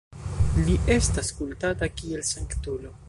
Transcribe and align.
Li 0.69 0.77
estas 0.95 1.29
kultata 1.41 1.91
kiel 2.01 2.25
sanktulo. 2.31 2.95